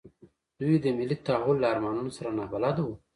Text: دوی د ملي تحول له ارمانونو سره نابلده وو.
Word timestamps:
دوی 0.59 0.75
د 0.83 0.85
ملي 0.97 1.17
تحول 1.25 1.57
له 1.61 1.67
ارمانونو 1.73 2.11
سره 2.17 2.29
نابلده 2.39 2.81
وو. 2.85 2.95